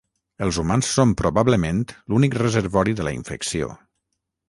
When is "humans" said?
0.63-0.89